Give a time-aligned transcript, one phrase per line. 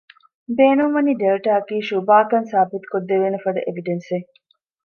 [0.57, 4.27] ބޭނުންވަނީ ޑެލްޓާ އަކީ ޝުބާކަން ސާބިތުކޮށްދެވޭނެފަދަ އެވިޑެންސްއެއް